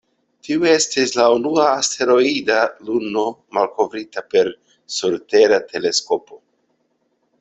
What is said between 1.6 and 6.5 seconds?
asteroida luno malkovrita per surtera teleskopo.